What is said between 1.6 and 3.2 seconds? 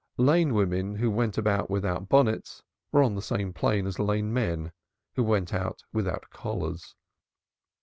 without bonnets were on